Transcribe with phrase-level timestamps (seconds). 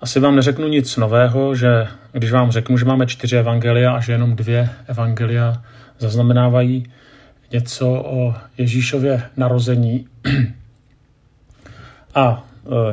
[0.00, 4.12] Asi vám neřeknu nic nového, že když vám řeknu, že máme čtyři evangelia a že
[4.12, 5.62] jenom dvě evangelia
[5.98, 6.84] zaznamenávají
[7.52, 10.06] něco o Ježíšově narození.
[12.14, 12.44] A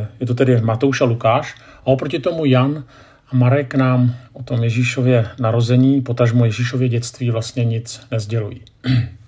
[0.01, 1.55] e, je to tedy Matouš a Lukáš.
[1.81, 2.83] A oproti tomu Jan
[3.31, 8.61] a Marek nám o tom Ježíšově narození, potažmo Ježíšově dětství vlastně nic nezdělují.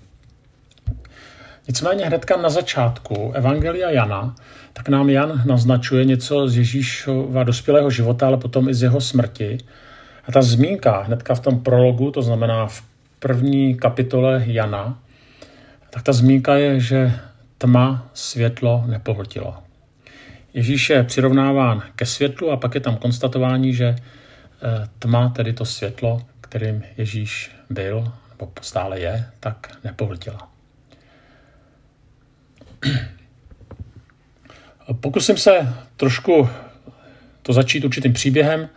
[1.70, 4.34] Nicméně hnedka na začátku Evangelia Jana,
[4.72, 9.58] tak nám Jan naznačuje něco z Ježíšova dospělého života, ale potom i z jeho smrti.
[10.28, 12.82] A ta zmínka hnedka v tom prologu, to znamená v
[13.18, 14.98] první kapitole Jana,
[15.90, 17.12] tak ta zmínka je, že
[17.58, 19.54] tma světlo nepohltilo.
[20.54, 25.64] Ježíš je přirovnáván ke světlu a pak je tam konstatování, že eh, tma, tedy to
[25.64, 30.49] světlo, kterým Ježíš byl, nebo stále je, tak nepohltila.
[35.00, 36.48] Pokusím se trošku
[37.42, 38.68] to začít určitým příběhem.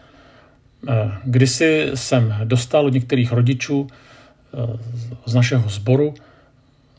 [0.89, 4.77] Eh, kdysi jsem dostal od některých rodičů eh,
[5.25, 6.13] z našeho sboru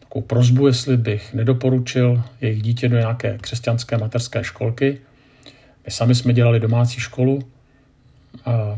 [0.00, 5.00] takovou prozbu, jestli bych nedoporučil jejich dítě do nějaké křesťanské materské školky.
[5.86, 7.42] My sami jsme dělali domácí školu
[8.44, 8.76] a,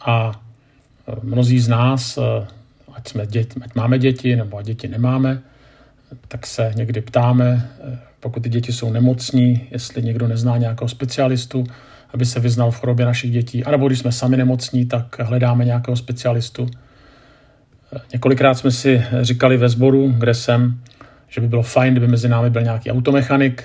[0.00, 0.40] a
[1.22, 2.18] mnozí z nás,
[2.92, 5.42] ať, jsme děti, ať máme děti nebo děti nemáme,
[6.28, 7.70] tak se někdy ptáme,
[8.20, 11.64] pokud ty děti jsou nemocní, jestli někdo nezná nějakého specialistu,
[12.14, 13.64] aby se vyznal v chorobě našich dětí.
[13.64, 16.66] A nebo když jsme sami nemocní, tak hledáme nějakého specialistu.
[18.12, 20.80] Několikrát jsme si říkali ve sboru, kde jsem,
[21.28, 23.64] že by bylo fajn, kdyby mezi námi byl nějaký automechanik.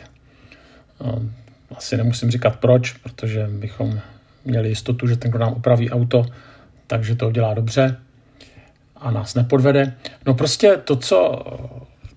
[1.76, 4.00] Asi nemusím říkat proč, protože bychom
[4.46, 6.26] měli jistotu, že ten, kdo nám opraví auto,
[6.88, 7.98] takže to udělá dobře
[8.96, 9.94] a nás nepodvede.
[10.26, 11.46] No prostě to, co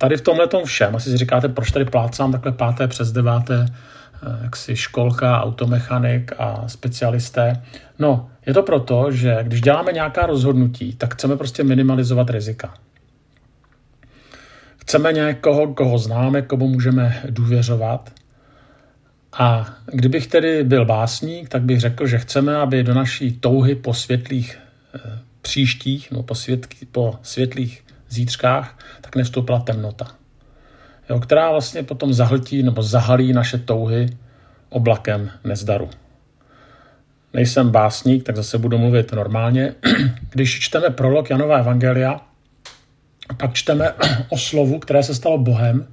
[0.03, 3.67] tady v tomhle tom všem, asi si říkáte, proč tady plácám takhle páté přes deváté,
[3.67, 7.62] eh, jaksi školka, automechanik a specialisté.
[7.98, 12.74] No, je to proto, že když děláme nějaká rozhodnutí, tak chceme prostě minimalizovat rizika.
[14.77, 18.11] Chceme někoho, koho známe, komu můžeme důvěřovat.
[19.33, 23.95] A kdybych tedy byl básník, tak bych řekl, že chceme, aby do naší touhy po
[23.95, 24.58] světlých
[24.95, 30.06] e, příštích, no po, světky, po světlých zítřkách, tak nevstoupila temnota,
[31.11, 34.17] jo, která vlastně potom zahltí nebo zahalí naše touhy
[34.68, 35.90] oblakem nezdaru
[37.33, 39.74] nejsem básník, tak zase budu mluvit normálně.
[40.30, 42.20] Když čteme prolog Janova Evangelia,
[43.36, 43.92] pak čteme
[44.29, 45.86] o slovu, které se stalo Bohem,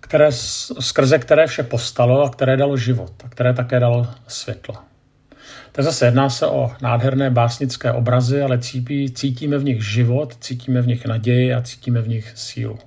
[0.00, 0.32] které,
[0.80, 4.74] skrze které vše postalo a které dalo život a které také dalo světlo.
[5.72, 10.82] Tak zase jedná se o nádherné básnické obrazy, ale cítí, cítíme v nich život, cítíme
[10.82, 12.78] v nich naději a cítíme v nich sílu.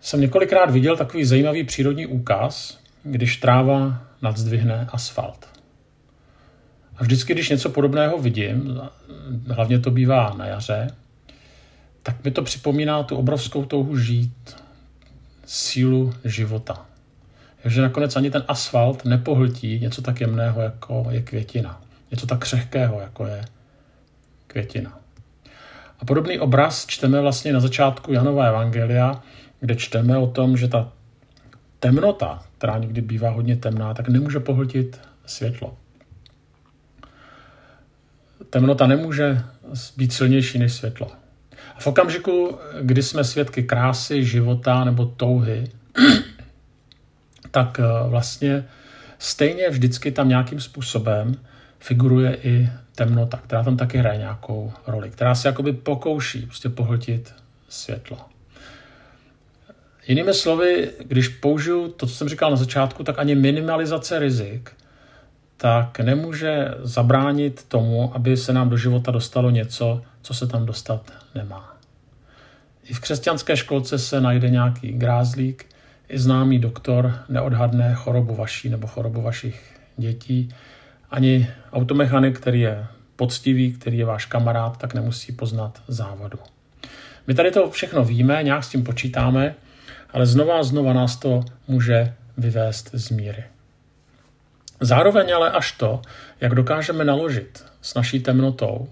[0.00, 5.48] Jsem několikrát viděl takový zajímavý přírodní úkaz, když tráva nadzdvihne asfalt.
[6.96, 8.80] A vždycky, když něco podobného vidím,
[9.48, 10.86] hlavně to bývá na jaře,
[12.02, 14.56] tak mi to připomíná tu obrovskou touhu žít,
[15.46, 16.86] sílu života.
[17.66, 21.80] Takže nakonec ani ten asfalt nepohltí něco tak jemného, jako je květina.
[22.10, 23.44] Něco tak křehkého, jako je
[24.46, 24.98] květina.
[26.00, 29.22] A podobný obraz čteme vlastně na začátku Janova Evangelia,
[29.60, 30.92] kde čteme o tom, že ta
[31.80, 35.76] temnota, která někdy bývá hodně temná, tak nemůže pohltit světlo.
[38.50, 39.42] Temnota nemůže
[39.96, 41.10] být silnější než světlo.
[41.76, 45.64] A v okamžiku, kdy jsme svědky krásy, života nebo touhy,
[47.56, 48.64] tak eh, vlastně
[49.18, 51.34] stejně vždycky tam nějakým způsobem
[51.78, 57.34] figuruje i temnota, která tam taky hraje nějakou roli, která se jakoby pokouší prostě pohltit
[57.68, 58.18] světlo.
[60.06, 64.72] Jinými slovy, když použiju to, co jsem říkal na začátku, tak ani minimalizace rizik
[65.56, 71.12] tak nemůže zabránit tomu, aby se nám do života dostalo něco, co se tam dostat
[71.34, 71.76] nemá.
[72.84, 75.75] I v křesťanské školce se najde nějaký grázlík,
[76.08, 80.48] i známý doktor neodhadne chorobu vaší nebo chorobu vašich dětí.
[81.10, 82.86] Ani automechanik, který je
[83.16, 86.38] poctivý, který je váš kamarád, tak nemusí poznat závadu.
[87.26, 89.54] My tady to všechno víme, nějak s tím počítáme,
[90.10, 93.44] ale znova a znova nás to může vyvést z míry.
[94.80, 96.02] Zároveň ale až to,
[96.40, 98.88] jak dokážeme naložit s naší temnotou,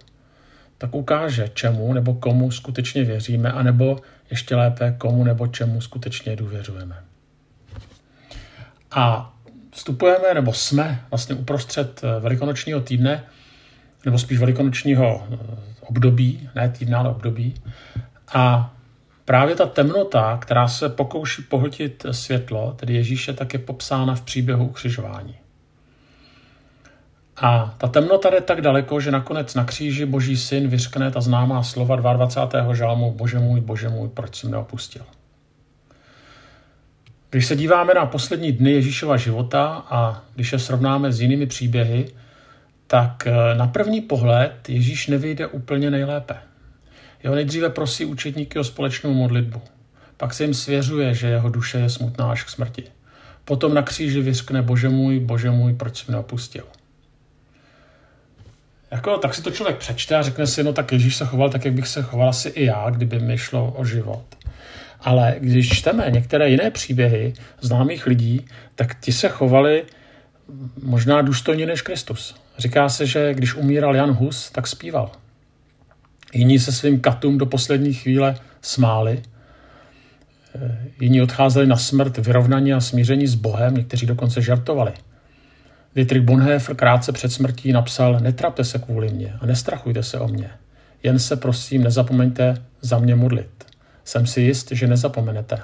[0.79, 3.97] tak ukáže, čemu nebo komu skutečně věříme, anebo
[4.31, 7.05] ještě lépe, komu nebo čemu skutečně důvěřujeme.
[8.91, 9.35] A
[9.71, 13.25] vstupujeme, nebo jsme vlastně uprostřed eh, velikonočního týdne,
[14.05, 15.37] nebo spíš velikonočního eh,
[15.81, 17.55] období, ne týdne, ale období.
[18.35, 18.75] A
[19.25, 24.67] právě ta temnota, která se pokouší pohltit světlo, tedy Ježíše, tak je popsána v příběhu
[24.67, 25.44] ukřižování.
[27.37, 31.63] A ta temnota jde tak daleko, že nakonec na kříži boží syn vyřkne ta známá
[31.63, 32.75] slova 22.
[32.75, 35.03] žalmu Bože můj, bože můj, proč jsi mne opustil.
[37.31, 42.09] Když se díváme na poslední dny Ježíšova života a když je srovnáme s jinými příběhy,
[42.87, 46.35] tak eh, na první pohled Ježíš nevyjde úplně nejlépe.
[47.23, 49.63] Jeho nejdříve prosí učetníky o společnou modlitbu.
[50.17, 52.85] Pak se jim svěřuje, že jeho duše je smutná až k smrti.
[53.45, 56.65] Potom na kříži vyskne Bože můj, Bože můj, proč jsi mě opustil.
[58.95, 61.65] Jako, tak si to člověk přečte a řekne si, no tak Ježíš se choval tak,
[61.65, 64.25] jak bych se choval asi i já, kdyby mi šlo o život.
[65.01, 69.85] Ale když čteme některé jiné příběhy známých lidí, tak ti se chovali
[70.83, 72.35] možná důstojně než Kristus.
[72.59, 75.11] Říká se, že když umíral Jan Hus, tak zpíval.
[76.33, 79.23] Jiní se svým katům do poslední chvíle smáli,
[81.01, 84.93] jiní odcházeli na smrt vyrovnaní a smíření s Bohem, někteří dokonce žartovali.
[85.95, 90.51] Dietrich Bonhoeffer krátce před smrtí napsal Netrapte se kvůli mně a nestrachujte se o mě.
[91.03, 93.65] Jen se prosím nezapomeňte za mě modlit.
[94.05, 95.59] Jsem si jist, že nezapomenete.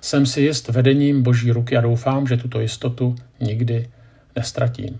[0.00, 3.90] Jsem si jist vedením boží ruky a doufám, že tuto jistotu nikdy
[4.36, 4.98] nestratím.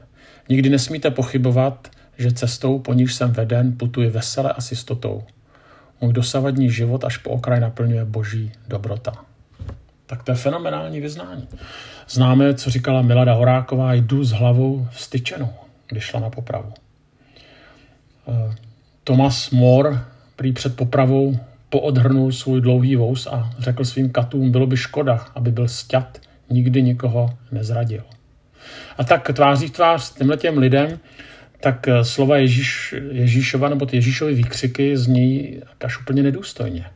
[0.49, 1.89] Nikdy nesmíte pochybovat,
[2.19, 5.23] že cestou, po níž jsem veden, putuji vesele a s jistotou.
[6.01, 9.13] Můj dosavadní život až po okraj naplňuje boží dobrota.
[10.13, 11.49] Tak to je fenomenální vyznání.
[12.09, 15.53] Známe, co říkala Milada Horáková, jdu s hlavou vstyčenou,
[15.89, 16.73] když šla na popravu.
[18.29, 18.55] Eh,
[19.05, 20.01] Thomas More
[20.37, 21.39] prý před popravou
[21.69, 26.19] poodhrnul svůj dlouhý vous a řekl svým katům, bylo by škoda, aby byl sťat,
[26.51, 28.05] nikdy nikoho nezradil.
[28.99, 30.99] A tak tváří v tvář těmhle těm lidem,
[31.61, 36.87] tak eh, slova Ježíš, Ježíšova nebo ty Ježíšovy výkřiky zní až úplně nedůstojně.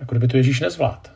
[0.00, 1.11] Jako kdyby to Ježíš nezvlád.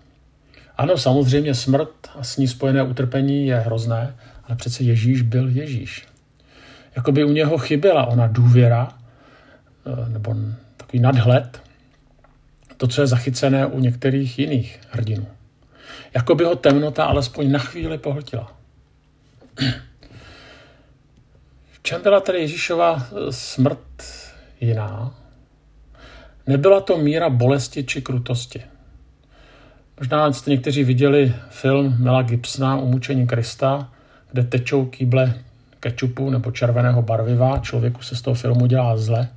[0.77, 6.07] Ano, samozřejmě smrt a s ní spojené utrpení je hrozné, ale přece Ježíš byl Ježíš.
[6.97, 8.89] Jakoby u něho chyběla ona důvěra,
[9.87, 10.35] eh, nebo
[10.77, 11.63] takový nadhled,
[12.77, 15.27] to, co je zachycené u některých jiných hrdinů.
[16.15, 18.53] Jakoby ho temnota alespoň na chvíli pohltila.
[21.73, 24.03] V čem byla tedy Ježíšova eh, smrt
[24.61, 25.15] jiná?
[26.47, 28.63] Nebyla to míra bolesti či krutosti.
[30.01, 33.89] Možná jste někteří viděli film Mela Gibsona Umučení Krista,
[34.33, 35.35] kde tečou kýble
[35.81, 37.59] kečupu nebo červeného barviva.
[37.59, 39.29] Člověku se z toho filmu dělá zle.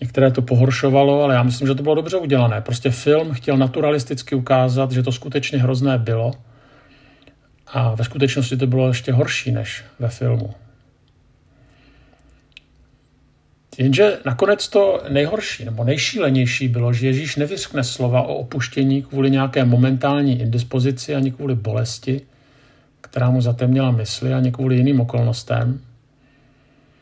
[0.00, 2.60] Některé to pohoršovalo, ale já myslím, že to bylo dobře udělané.
[2.60, 6.32] Prostě film chtěl naturalisticky ukázat, že to skutečně hrozné bylo.
[7.66, 10.54] A ve skutečnosti to bylo ještě horší než ve filmu.
[13.80, 19.64] Jenže nakonec to nejhorší nebo nejšílenější bylo, že Ježíš nevyskne slova o opuštění kvůli nějaké
[19.64, 22.20] momentální indispozici ani kvůli bolesti,
[23.00, 25.80] která mu zatemnila mysli, ani kvůli jiným okolnostem.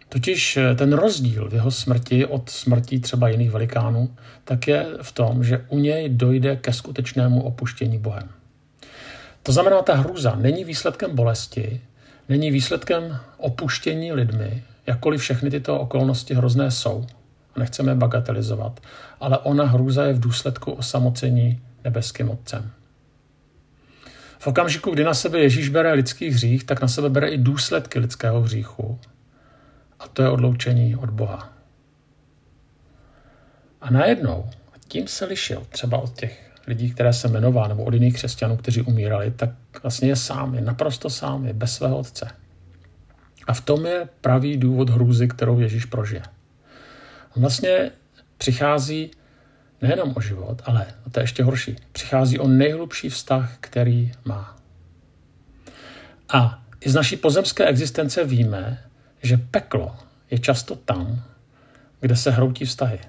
[0.09, 5.13] Totiž eh, ten rozdíl v jeho smrti od smrti třeba jiných velikánů, tak je v
[5.13, 8.29] tom, že u něj dojde ke skutečnému opuštění Bohem.
[9.43, 11.81] To znamená, ta hruza není výsledkem bolesti,
[12.29, 17.07] není výsledkem opuštění lidmi, jakkoliv všechny tyto okolnosti hrozné jsou,
[17.57, 18.81] a nechceme bagatelizovat,
[19.21, 22.71] ale ona hrůza je v důsledku osamocení nebeským Otcem.
[24.39, 27.99] V okamžiku, kdy na sebe Ježíš bere lidský hřích, tak na sebe bere i důsledky
[27.99, 28.99] lidského hříchu.
[29.99, 31.53] A to je odloučení od Boha.
[33.81, 34.51] A najednou,
[34.89, 38.83] tím se lišil třeba od těch lidí, které se jmenoval, nebo od jiných křesťanů, kteří
[38.83, 39.51] umírali, tak
[39.83, 42.29] vlastně je sám, je naprosto sám, je bez svého otce.
[43.49, 46.23] A v tom je pravý důvod hrůzy, kterou Ježíš prožije.
[47.37, 47.91] On vlastně
[48.39, 49.11] přichází
[49.83, 54.57] nejenom o život, ale, a to je ještě horší, přichází o nejhlubší vztah, který má.
[56.29, 58.85] A i z naší pozemské existence víme,
[59.23, 59.97] že peklo
[60.31, 61.23] je často tam,
[62.01, 63.01] kde se hroutí vztahy.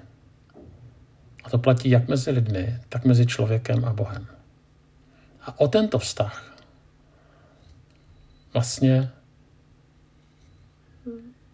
[1.44, 4.26] A to platí jak mezi lidmi, tak mezi člověkem a Bohem.
[5.42, 6.56] A o tento vztah
[8.52, 9.10] vlastně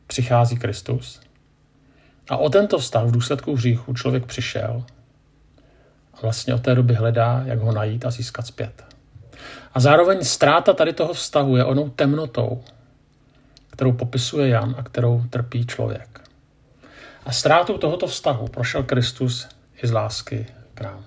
[0.06, 1.20] přichází Kristus.
[2.28, 4.84] A o tento vztah v důsledku hříchu člověk přišel
[6.14, 8.84] a vlastně od té doby hledá, jak ho najít a získat zpět.
[9.75, 12.62] A zároveň ztráta tady toho vztahu je onou temnotou,
[13.70, 16.20] kterou popisuje Jan a kterou trpí člověk.
[17.25, 19.48] A ztrátou tohoto vztahu prošel Kristus
[19.82, 21.04] i z lásky k nám.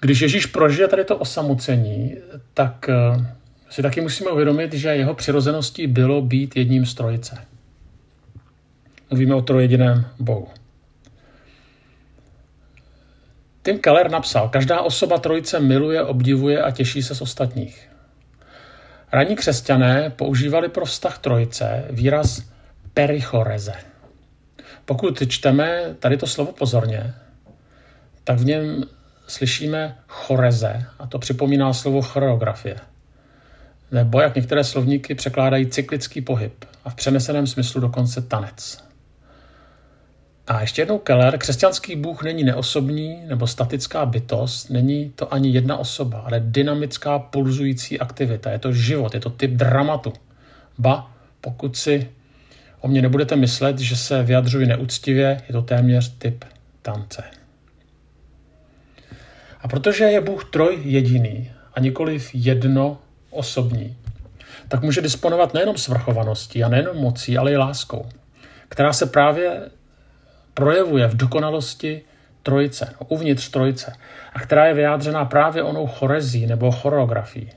[0.00, 2.16] Když Ježíš prožije tady to osamocení,
[2.54, 3.36] tak eh,
[3.72, 7.44] si taky musíme uvědomit, že jeho přirozeností bylo být jedním z trojice.
[9.10, 10.48] Mluvíme o trojjediném Bohu.
[13.62, 17.88] Tim Keller napsal, každá osoba trojice miluje, obdivuje a těší se z ostatních.
[19.12, 22.42] Ranní křesťané používali pro vztah trojice výraz
[22.94, 23.74] perichoreze.
[24.84, 27.14] Pokud čteme tady to slovo pozorně,
[28.24, 28.84] tak v něm
[29.26, 32.91] slyšíme choreze a to připomíná slovo choreografie.
[33.92, 38.84] Nebo jak některé slovníky překládají cyklický pohyb a v přeneseném smyslu dokonce tanec.
[40.46, 45.76] A ještě jednou Keller, křesťanský Bůh není neosobní nebo statická bytost, není to ani jedna
[45.76, 48.50] osoba, ale dynamická pulzující aktivita.
[48.50, 50.12] Je to život, je to typ dramatu.
[50.78, 52.10] Ba, pokud si
[52.80, 56.44] o mě nebudete myslet, že se vyjadřuji neúctivě, je to téměř typ
[56.82, 57.24] tance.
[59.60, 62.98] A protože je Bůh troj jediný a nikoliv jedno
[63.32, 63.96] osobní,
[64.68, 68.08] tak může disponovat nejenom svrchovaností a nejenom mocí, ale i láskou,
[68.68, 69.70] která se právě
[70.54, 72.02] projevuje v dokonalosti
[72.42, 73.92] trojice, no, uvnitř trojice,
[74.32, 77.50] a která je vyjádřená právě onou chorezí nebo choreografií.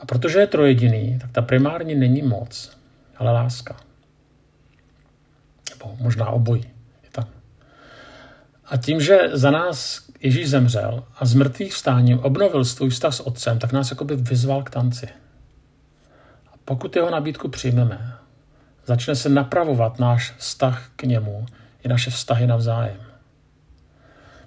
[0.00, 2.76] A protože je trojediný, tak ta primární není moc,
[3.16, 3.76] ale láska.
[5.70, 6.78] Nebo možná obojí.
[8.70, 13.20] A tím, že za nás Ježíš zemřel a z mrtvých vstáním obnovil svůj vztah s
[13.20, 15.08] otcem, tak nás jakoby vyzval k tanci.
[16.46, 18.14] A pokud jeho nabídku přijmeme,
[18.86, 21.46] začne se napravovat náš vztah k němu
[21.84, 23.00] i naše vztahy navzájem.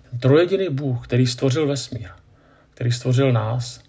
[0.10, 2.10] Ten trojediný Bůh, který stvořil vesmír,
[2.70, 3.84] který stvořil nás,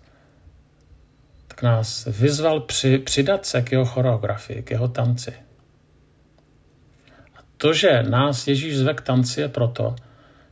[1.49, 5.33] tak nás vyzval při, přidat se k jeho choreografii, k jeho tanci.
[7.37, 9.97] A to, že nás Ježíš zve k tanci, je proto,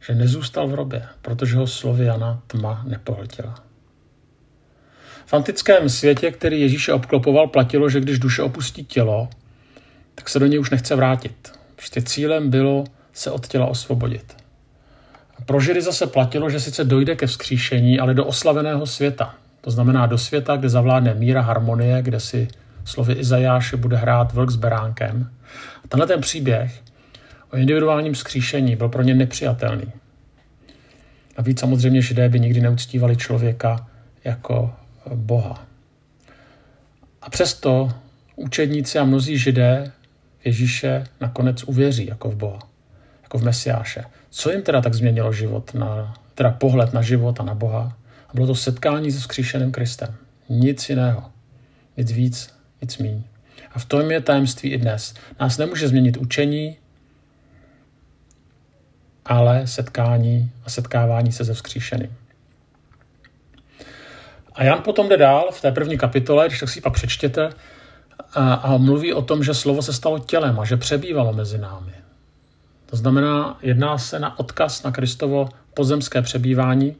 [0.00, 3.54] že nezůstal v robě, protože ho slovy Jana tma nepohltila.
[5.26, 9.28] V antickém světě, který Ježíše obklopoval, platilo, že když duše opustí tělo,
[10.14, 11.52] tak se do něj už nechce vrátit.
[11.76, 14.36] Prostě cílem bylo se od těla osvobodit.
[15.38, 19.34] A pro Židy zase platilo, že sice dojde ke vzkříšení, ale do oslaveného světa.
[19.60, 22.48] To znamená do světa, kde zavládne míra harmonie, kde si
[22.84, 25.30] slovy Izajáše bude hrát vlk s beránkem.
[25.84, 26.82] A tenhle ten příběh
[27.52, 29.92] o individuálním vzkříšení byl pro ně nepřijatelný.
[31.38, 33.88] Navíc samozřejmě Židé by nikdy neuctívali člověka
[34.24, 34.74] jako
[35.14, 35.66] Boha.
[37.22, 37.92] A přesto
[38.36, 39.92] učedníci a mnozí Židé
[40.44, 42.58] Ježíše nakonec uvěří jako v Boha,
[43.22, 44.04] jako v Mesiáše.
[44.30, 47.96] Co jim teda tak změnilo život, na, teda pohled na život a na Boha?
[48.28, 50.14] A bylo to setkání se vzkříšeným Kristem.
[50.48, 51.24] Nic jiného.
[51.96, 53.22] Nic víc, nic míň.
[53.72, 55.14] A v tom je tajemství i dnes.
[55.40, 56.76] Nás nemůže změnit učení,
[59.24, 62.16] ale setkání a setkávání se se vzkříšeným.
[64.54, 67.50] A Jan potom jde dál v té první kapitole, když tak si pak přečtěte,
[68.34, 71.92] a, a mluví o tom, že slovo se stalo tělem a že přebývalo mezi námi.
[72.86, 76.96] To znamená, jedná se na odkaz na Kristovo pozemské přebývání.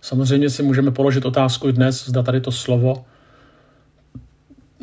[0.00, 3.04] Samozřejmě si můžeme položit otázku i dnes, zda tady to slovo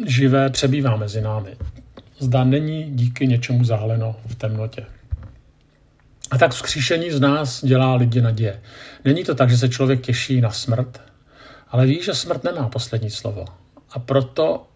[0.05, 1.57] živé přebývá mezi námi.
[2.19, 4.85] Zda není díky něčemu zahaleno v temnotě.
[6.31, 8.61] A tak vzkříšení z nás dělá lidi naděje.
[9.05, 11.01] Není to tak, že se člověk těší na smrt,
[11.69, 13.45] ale ví, že smrt nemá poslední slovo.
[13.91, 14.67] A proto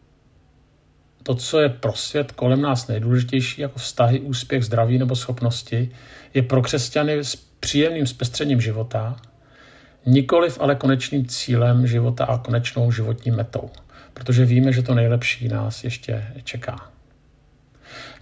[1.23, 5.91] to, co je pro svět kolem nás nejdůležitější, jako vztahy, úspěch, zdraví nebo schopnosti,
[6.33, 9.15] je pro křesťany s příjemným zpestřením života,
[10.05, 13.69] nikoliv ale konečným cílem života a konečnou životní metou,
[14.13, 16.91] protože víme, že to nejlepší nás ještě čeká.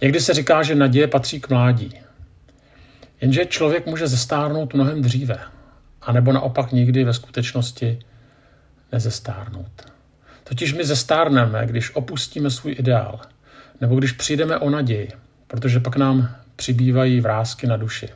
[0.00, 2.00] Někdy se říká, že naděje patří k mládí.
[3.20, 5.38] Jenže člověk může zestárnout mnohem dříve,
[6.02, 7.98] anebo naopak nikdy ve skutečnosti
[8.92, 9.92] nezestárnout.
[10.44, 13.20] Totiž my zestárneme, když opustíme svůj ideál,
[13.80, 15.08] nebo když přijdeme o naději,
[15.46, 18.08] protože pak nám přibývají vrázky na duši.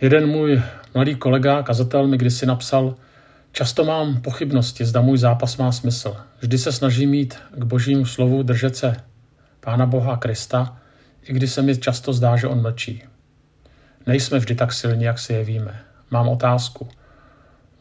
[0.00, 0.62] Jeden můj
[0.94, 2.94] mladý kolega, kazatel, mi kdysi napsal,
[3.52, 6.16] často mám pochybnosti, zda můj zápas má smysl.
[6.40, 8.96] Vždy se snažím mít k božímu slovu držet se
[9.60, 10.76] Pána Boha Krista,
[11.28, 13.02] i když se mi často zdá, že on mlčí.
[14.06, 15.80] Nejsme vždy tak silní, jak si je víme.
[16.10, 16.88] Mám otázku.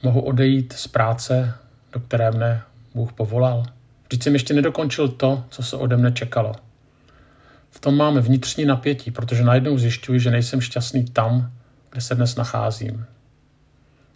[0.03, 1.53] Mohu odejít z práce,
[1.93, 2.61] do které mne
[2.95, 3.63] Bůh povolal?
[4.07, 6.55] Vždyť jsem ještě nedokončil to, co se ode mne čekalo.
[7.69, 11.51] V tom máme vnitřní napětí, protože najednou zjišťuji, že nejsem šťastný tam,
[11.91, 13.05] kde se dnes nacházím.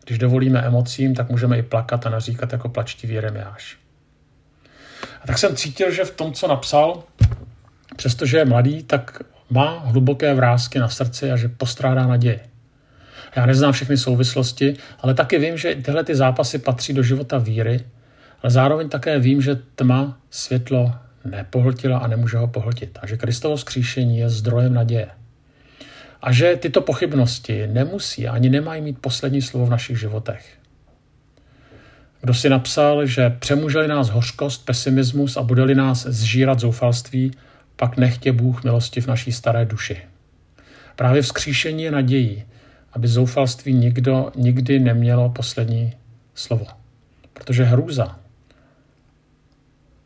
[0.06, 3.78] Když dovolíme emocím, tak můžeme i plakat a naříkat jako plačtivý Jeremiáš.
[5.24, 7.04] A tak jsem cítil, že v tom, co napsal,
[8.00, 12.40] přestože je mladý, tak má hluboké vrázky na srdci a že postrádá naději.
[13.36, 17.80] Já neznám všechny souvislosti, ale taky vím, že tyhle ty zápasy patří do života víry,
[18.44, 23.58] ale zároveň také vím, že tma světlo nepohltila a nemůže ho pohltit a že Kristovo
[23.58, 25.08] skříšení je zdrojem naděje.
[26.22, 30.46] A že tyto pochybnosti nemusí ani nemají mít poslední slovo v našich životech.
[32.22, 37.32] Kdo si napsal, že přemůželi nás hořkost, pesimismus a bude-li nás zžírat zoufalství,
[37.80, 40.02] pak nechtě Bůh milosti v naší staré duši.
[40.96, 42.44] Právě vzkříšení je nadějí,
[42.94, 45.94] aby zoufalství nikdo nikdy nemělo poslední
[46.36, 46.66] slovo.
[47.34, 48.20] Protože hrůza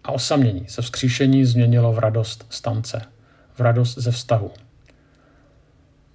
[0.04, 3.02] a osamění se vzkříšení změnilo v radost stance,
[3.54, 4.52] v radost ze vztahu.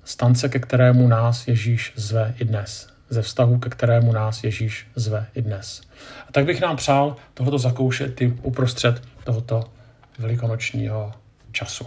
[0.04, 2.88] Stance, ke kterému nás Ježíš zve i dnes.
[3.10, 5.80] Ze vztahu, ke kterému nás Ježíš zve i dnes.
[6.28, 9.64] A tak bych nám přál tohoto zakoušet i uprostřed tohoto
[10.18, 11.12] velikonočního
[11.58, 11.86] czasu.